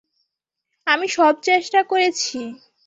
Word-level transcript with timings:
আমি 0.87 1.07
সব 1.09 1.33
চেষ্টা 1.43 1.79
করেছি। 1.83 2.39